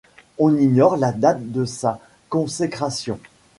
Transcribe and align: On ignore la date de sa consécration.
On 0.39 0.57
ignore 0.57 0.97
la 0.97 1.11
date 1.11 1.51
de 1.51 1.63
sa 1.63 1.99
consécration. 2.29 3.19